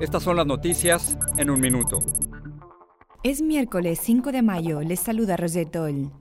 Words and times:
estas 0.00 0.22
son 0.22 0.36
las 0.36 0.46
noticias 0.46 1.18
en 1.36 1.50
un 1.50 1.60
minuto. 1.60 1.98
Es 3.22 3.42
miércoles 3.42 3.98
5 4.02 4.32
de 4.32 4.42
mayo, 4.42 4.80
les 4.80 5.00
saluda 5.00 5.36
Rosetol. 5.36 6.12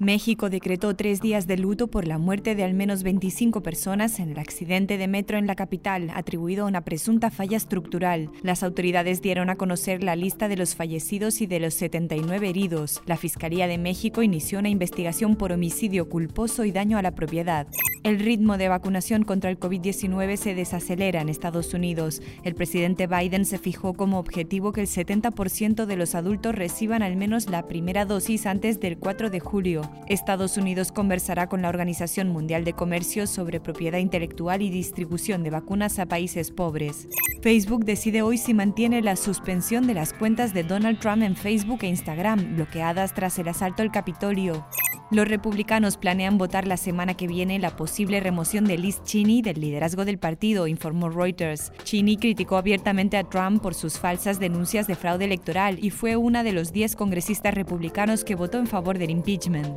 México 0.00 0.48
decretó 0.48 0.94
tres 0.94 1.20
días 1.20 1.48
de 1.48 1.56
luto 1.56 1.88
por 1.88 2.06
la 2.06 2.18
muerte 2.18 2.54
de 2.54 2.62
al 2.62 2.72
menos 2.72 3.02
25 3.02 3.64
personas 3.64 4.20
en 4.20 4.30
el 4.30 4.38
accidente 4.38 4.96
de 4.96 5.08
metro 5.08 5.38
en 5.38 5.48
la 5.48 5.56
capital, 5.56 6.12
atribuido 6.14 6.64
a 6.64 6.68
una 6.68 6.82
presunta 6.82 7.30
falla 7.32 7.56
estructural. 7.56 8.30
Las 8.44 8.62
autoridades 8.62 9.22
dieron 9.22 9.50
a 9.50 9.56
conocer 9.56 10.04
la 10.04 10.14
lista 10.14 10.46
de 10.46 10.56
los 10.56 10.76
fallecidos 10.76 11.40
y 11.40 11.48
de 11.48 11.58
los 11.58 11.74
79 11.74 12.48
heridos. 12.48 13.02
La 13.06 13.16
Fiscalía 13.16 13.66
de 13.66 13.76
México 13.76 14.22
inició 14.22 14.60
una 14.60 14.68
investigación 14.68 15.34
por 15.34 15.50
homicidio 15.50 16.08
culposo 16.08 16.64
y 16.64 16.70
daño 16.70 16.96
a 16.96 17.02
la 17.02 17.16
propiedad. 17.16 17.66
El 18.04 18.20
ritmo 18.20 18.56
de 18.56 18.68
vacunación 18.68 19.24
contra 19.24 19.50
el 19.50 19.58
COVID-19 19.58 20.36
se 20.36 20.54
desacelera 20.54 21.20
en 21.20 21.28
Estados 21.28 21.74
Unidos. 21.74 22.22
El 22.44 22.54
presidente 22.54 23.08
Biden 23.08 23.44
se 23.44 23.58
fijó 23.58 23.94
como 23.94 24.20
objetivo 24.20 24.72
que 24.72 24.80
el 24.82 24.86
70% 24.86 25.86
de 25.86 25.96
los 25.96 26.14
adultos 26.14 26.54
reciban 26.54 27.02
al 27.02 27.16
menos 27.16 27.50
la 27.50 27.66
primera 27.66 28.04
dosis 28.04 28.46
antes 28.46 28.78
del 28.78 28.96
4 28.98 29.30
de 29.30 29.40
julio. 29.40 29.87
Estados 30.06 30.56
Unidos 30.56 30.92
conversará 30.92 31.48
con 31.48 31.62
la 31.62 31.68
Organización 31.68 32.28
Mundial 32.28 32.64
de 32.64 32.72
Comercio 32.72 33.26
sobre 33.26 33.60
propiedad 33.60 33.98
intelectual 33.98 34.62
y 34.62 34.70
distribución 34.70 35.42
de 35.42 35.50
vacunas 35.50 35.98
a 35.98 36.06
países 36.06 36.50
pobres. 36.50 37.08
Facebook 37.42 37.84
decide 37.84 38.22
hoy 38.22 38.38
si 38.38 38.54
mantiene 38.54 39.02
la 39.02 39.16
suspensión 39.16 39.86
de 39.86 39.94
las 39.94 40.12
cuentas 40.12 40.54
de 40.54 40.64
Donald 40.64 40.98
Trump 40.98 41.22
en 41.22 41.36
Facebook 41.36 41.80
e 41.82 41.88
Instagram, 41.88 42.56
bloqueadas 42.56 43.14
tras 43.14 43.38
el 43.38 43.48
asalto 43.48 43.82
al 43.82 43.92
Capitolio. 43.92 44.66
Los 45.10 45.26
republicanos 45.26 45.96
planean 45.96 46.36
votar 46.36 46.66
la 46.66 46.76
semana 46.76 47.14
que 47.14 47.26
viene 47.26 47.58
la 47.58 47.76
posible 47.76 48.20
remoción 48.20 48.66
de 48.66 48.76
Liz 48.76 49.02
Cheney 49.04 49.40
del 49.40 49.58
liderazgo 49.58 50.04
del 50.04 50.18
partido, 50.18 50.66
informó 50.66 51.08
Reuters. 51.08 51.72
Cheney 51.82 52.18
criticó 52.18 52.58
abiertamente 52.58 53.16
a 53.16 53.24
Trump 53.24 53.62
por 53.62 53.74
sus 53.74 53.98
falsas 53.98 54.38
denuncias 54.38 54.86
de 54.86 54.96
fraude 54.96 55.24
electoral 55.24 55.78
y 55.82 55.90
fue 55.90 56.16
una 56.16 56.42
de 56.42 56.52
los 56.52 56.72
10 56.72 56.94
congresistas 56.94 57.54
republicanos 57.54 58.22
que 58.22 58.34
votó 58.34 58.58
en 58.58 58.66
favor 58.66 58.98
del 58.98 59.08
impeachment. 59.08 59.68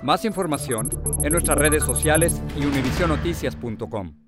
Más 0.00 0.24
información 0.24 0.90
en 1.24 1.32
nuestras 1.32 1.58
redes 1.58 1.82
sociales 1.82 2.40
y 2.56 2.64
univisionoticias.com. 2.64 4.27